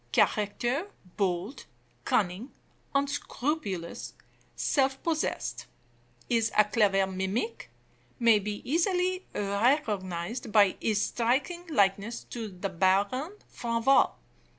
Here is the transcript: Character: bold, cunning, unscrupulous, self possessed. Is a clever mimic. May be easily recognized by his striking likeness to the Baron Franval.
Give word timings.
Character: 0.13 0.89
bold, 1.15 1.65
cunning, 2.05 2.51
unscrupulous, 2.95 4.15
self 4.55 5.03
possessed. 5.03 5.67
Is 6.27 6.51
a 6.57 6.65
clever 6.65 7.05
mimic. 7.05 7.69
May 8.17 8.39
be 8.39 8.67
easily 8.67 9.27
recognized 9.31 10.51
by 10.51 10.75
his 10.81 10.99
striking 11.03 11.67
likeness 11.67 12.23
to 12.31 12.47
the 12.47 12.69
Baron 12.69 13.33
Franval. 13.47 14.15